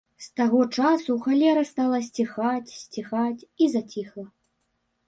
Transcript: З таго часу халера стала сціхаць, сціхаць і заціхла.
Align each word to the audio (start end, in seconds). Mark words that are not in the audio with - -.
З 0.27 0.29
таго 0.39 0.61
часу 0.77 1.17
халера 1.25 1.63
стала 1.73 2.01
сціхаць, 2.09 2.75
сціхаць 2.81 3.41
і 3.67 3.71
заціхла. 3.77 4.27